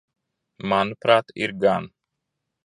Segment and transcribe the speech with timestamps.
[0.71, 1.89] Manuprāt, ir gan.